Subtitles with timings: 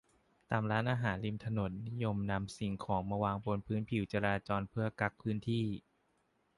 [0.49, 5.65] ตามร้านอาหารริมถนน นิยมนำสิ่งของมาวางบนพื้นผิวการจราจร เพื่อกั๊กพื้นที่